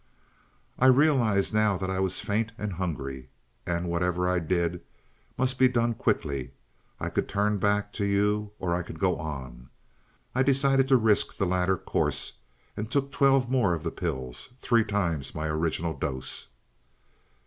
"I 0.79 0.87
realized 0.87 1.53
now 1.53 1.77
that 1.77 1.91
I 1.91 1.99
was 1.99 2.19
faint 2.19 2.53
and 2.57 2.73
hungry, 2.73 3.29
and 3.67 3.87
whatever 3.87 4.27
I 4.27 4.39
did 4.39 4.81
must 5.37 5.59
be 5.59 5.67
done 5.67 5.93
quickly. 5.93 6.53
I 6.99 7.09
could 7.09 7.29
turn 7.29 7.57
back 7.59 7.93
to 8.01 8.05
you, 8.05 8.51
or 8.57 8.73
I 8.73 8.81
could 8.81 8.97
go 8.97 9.17
on. 9.19 9.69
I 10.33 10.41
decided 10.41 10.87
to 10.87 10.97
risk 10.97 11.37
the 11.37 11.45
latter 11.45 11.77
course, 11.77 12.33
and 12.75 12.89
took 12.89 13.11
twelve 13.11 13.47
more 13.47 13.75
of 13.75 13.83
the 13.83 13.91
pills 13.91 14.49
three 14.57 14.83
times 14.83 15.35
my 15.35 15.45
original 15.45 15.93
dose." 15.95 16.47